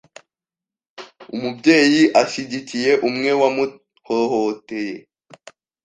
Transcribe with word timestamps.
umubyeyi 1.35 2.03
ashyigikiye 2.21 2.91
umwe 3.07 3.31
wamuhohoteye. 3.41 4.95